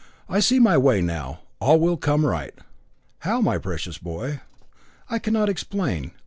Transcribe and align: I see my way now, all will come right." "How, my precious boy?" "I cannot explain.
I 0.27 0.39
see 0.39 0.57
my 0.57 0.79
way 0.79 0.99
now, 0.99 1.41
all 1.59 1.79
will 1.79 1.95
come 1.95 2.25
right." 2.25 2.55
"How, 3.19 3.39
my 3.39 3.59
precious 3.59 3.99
boy?" 3.99 4.39
"I 5.11 5.19
cannot 5.19 5.47
explain. 5.47 6.09